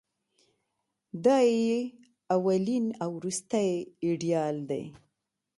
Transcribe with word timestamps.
دای 1.25 1.47
یې 1.67 1.79
اولین 2.35 2.85
او 3.03 3.09
وروستۍ 3.19 3.69
ایډیال 4.05 4.55
دی. 4.69 4.83